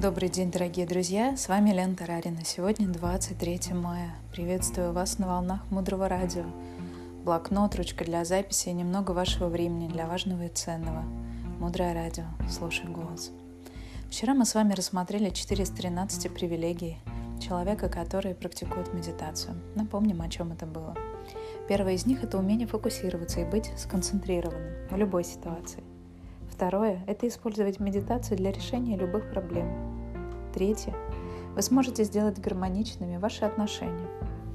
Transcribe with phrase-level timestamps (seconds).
[0.00, 1.36] Добрый день, дорогие друзья!
[1.36, 2.42] С вами Лена Тарарина.
[2.42, 4.14] Сегодня 23 мая.
[4.32, 6.44] Приветствую вас на волнах Мудрого Радио.
[7.22, 11.02] Блокнот, ручка для записи и немного вашего времени для важного и ценного.
[11.58, 12.24] Мудрое Радио.
[12.48, 13.30] Слушай голос.
[14.08, 16.96] Вчера мы с вами рассмотрели 413 привилегий
[17.38, 19.54] человека, который практикует медитацию.
[19.74, 20.96] Напомним, о чем это было.
[21.68, 25.84] Первое из них– это умение фокусироваться и быть сконцентрированным в любой ситуации.
[26.50, 29.99] Второе– это использовать медитацию для решения любых проблем.
[30.52, 30.94] Третье–
[31.54, 34.08] вы сможете сделать гармоничными ваши отношения.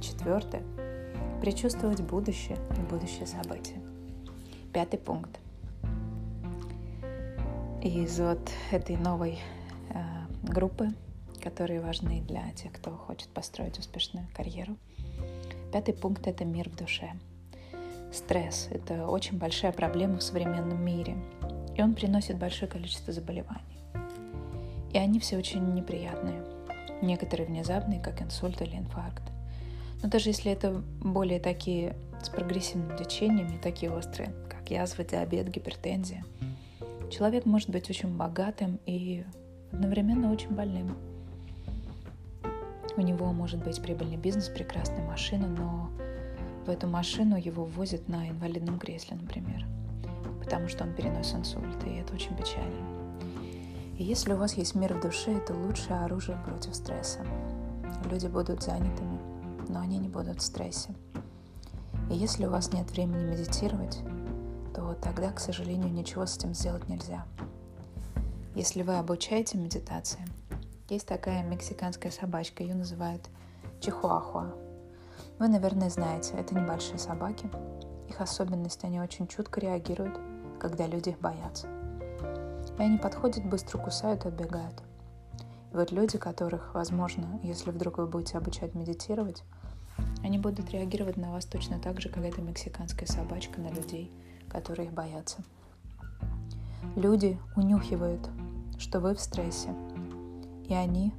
[0.00, 0.62] Четвертое–
[1.40, 3.80] предчувствовать будущее и будущее события.
[4.72, 5.38] Пятый пункт.
[7.82, 9.38] Из вот этой новой
[9.90, 9.98] э,
[10.42, 10.88] группы,
[11.42, 14.76] которые важны для тех, кто хочет построить успешную карьеру.
[15.72, 17.12] Пятый пункт– это мир в душе.
[18.12, 21.16] Стресс– это очень большая проблема в современном мире–
[21.78, 23.77] и он приносит большое количество заболеваний.
[24.98, 26.42] И они все очень неприятные.
[27.02, 29.22] Некоторые внезапные, как инсульт или инфаркт.
[30.02, 35.50] Но даже если это более такие с прогрессивным лечением, не такие острые, как язва, диабет,
[35.50, 36.24] гипертензия,
[37.12, 39.24] человек может быть очень богатым и
[39.70, 40.96] одновременно очень больным.
[42.96, 45.90] У него может быть прибыльный бизнес, прекрасная машина, но
[46.66, 49.64] в эту машину его возят на инвалидном кресле, например–
[50.48, 53.07] потому что он переносит инсульт, и это очень печально.
[53.98, 57.18] И если у вас есть мир в душе, это лучшее оружие против стресса.
[58.08, 59.18] Люди будут занятыми,
[59.68, 60.94] но они не будут в стрессе.
[62.08, 63.98] И если у вас нет времени медитировать,
[64.74, 67.26] то тогда, к сожалению, ничего с этим сделать нельзя.
[68.54, 70.24] Если вы обучаете медитации,
[70.88, 73.28] есть такая мексиканская собачка, ее называют
[73.80, 74.54] чихуахуа.
[75.38, 77.50] Вы, наверное, знаете, это небольшие собаки.
[78.08, 80.18] Их особенность, они очень чутко реагируют
[80.58, 81.68] когда люди их боятся.
[82.78, 84.82] И они подходят, быстро кусают и отбегают.
[85.72, 89.42] И вот люди, которых, возможно, если вдруг вы будете обучать медитировать,
[90.22, 94.12] они будут реагировать на вас точно так же, как эта мексиканская собачка на людей,
[94.48, 95.42] которые их боятся.
[96.94, 98.28] Люди унюхивают,
[98.78, 99.74] что вы в стрессе,
[100.68, 101.12] и они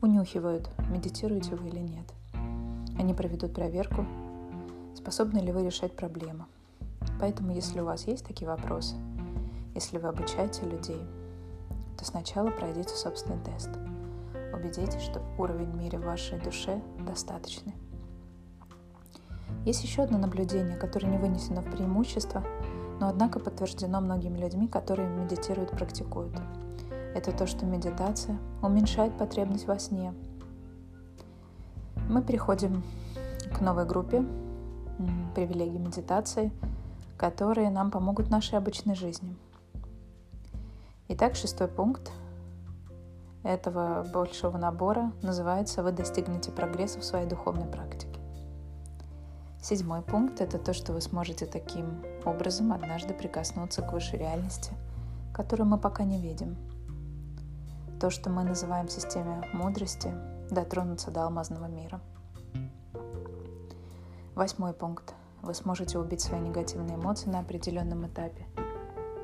[0.00, 2.06] унюхивают, медитируете вы или нет.
[2.98, 4.06] Они проведут проверку,
[4.96, 6.46] способны ли вы решать проблемы–
[7.20, 8.96] Поэтому, если у вас есть такие вопросы,
[9.74, 11.00] если вы обучаете людей,
[11.96, 13.70] то сначала пройдите собственный тест.
[14.52, 17.74] Убедитесь, что уровень мира в вашей душе достаточный.
[19.64, 22.42] Есть еще одно наблюдение, которое не вынесено в преимущество,
[23.00, 26.34] но однако подтверждено многими людьми, которые медитируют, практикуют.
[27.14, 30.14] Это то, что медитация уменьшает потребность во сне.
[32.08, 32.82] Мы переходим
[33.56, 34.24] к новой группе
[35.34, 36.50] привилегий медитации–
[37.22, 39.36] которые нам помогут в нашей обычной жизни.
[41.14, 42.10] Итак, шестой пункт
[43.42, 48.18] этого большого набора называется «Вы достигнете прогресса в своей духовной практике».
[49.60, 54.72] Седьмой пункт– это то, что вы сможете таким образом однажды прикоснуться к высшей реальности,
[55.34, 56.56] которую мы пока не видим.
[58.00, 60.10] То, что мы называем системой мудрости,
[60.50, 62.00] дотронуться до алмазного мира.
[64.34, 65.12] Восьмой пункт
[65.42, 68.46] вы сможете убить свои негативные эмоции на определенном этапе.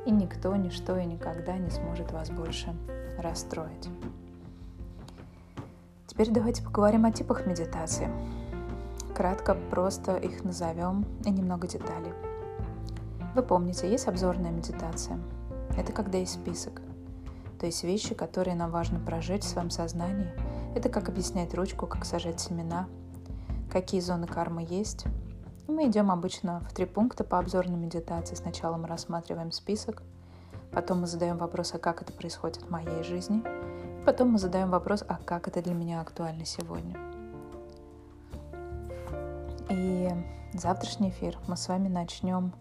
[0.09, 2.75] И никто, ничто и никогда не сможет вас больше
[3.19, 3.91] расстроить.
[6.07, 8.09] Теперь давайте поговорим о типах медитации.
[9.15, 12.15] Кратко, просто их назовем и немного деталей.
[13.35, 15.19] Вы помните, есть обзорная медитация.
[15.77, 16.81] Это когда есть список.
[17.61, 20.31] То есть вещи, которые нам важно прожить в своем сознании.
[20.75, 22.89] Это как объяснять ручку, как сажать семена,
[23.71, 25.05] какие зоны кармы есть,
[25.69, 28.34] мы идем обычно в три пункта по обзорной медитации.
[28.34, 30.03] Сначала мы рассматриваем список,
[30.73, 33.43] потом мы задаем вопрос, а как это происходит в моей жизни,
[34.01, 36.97] и потом мы задаем вопрос, а как это для меня актуально сегодня.
[39.69, 40.11] И
[40.55, 42.55] завтрашний эфир мы с вами начнем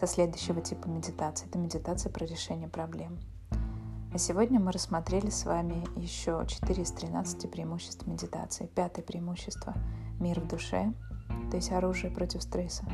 [0.00, 1.46] со следующего типа медитации.
[1.46, 3.18] Это медитация про решение проблем.
[4.14, 8.66] А сегодня мы рассмотрели с вами еще 4 из 13 преимуществ медитации.
[8.66, 9.74] Пятое преимущество–
[10.18, 10.92] мир в душе–
[11.50, 12.84] то есть оружие против стресса.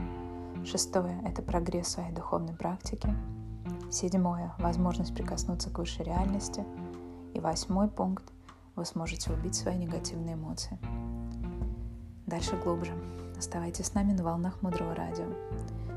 [0.65, 3.09] Шестое– это прогресс своей духовной практики.
[3.91, 6.65] Седьмое– возможность прикоснуться к высшей реальности.
[7.35, 8.25] И восьмой пункт–
[8.75, 10.79] вы сможете убить свои негативные эмоции.
[12.27, 12.93] Дальше глубже.
[13.37, 15.27] Оставайтесь с нами на волнах Мудрого Радио.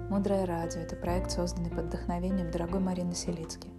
[0.09, 3.69] Мудрое Радио– это проект, созданный под вдохновением дорогой Марины Селицки.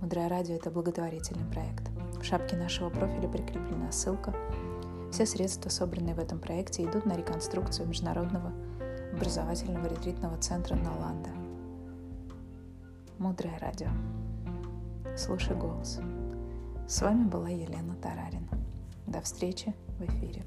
[0.00, 1.90] Мудрое Радио– это благотворительный проект.
[2.20, 4.34] В шапке нашего профиля прикреплена ссылка–
[5.12, 8.50] все средства, собранные в этом проекте, идут на реконструкцию Международного
[9.12, 11.28] образовательного ретритного центра Наланда.
[13.18, 13.88] Мудрое радио.
[15.14, 16.00] Слушай голос.
[16.88, 18.48] С вами была Елена Тарарина.
[19.06, 20.44] До встречи в эфире.